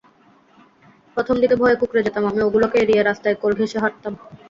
[1.17, 4.13] প্রথম দিকে ভয়ে কুঁকড়ে যেতাম আমি, ওগুলোকে এড়িয়ে রাস্তার কোল ঘেঁষে হাঁটতাম।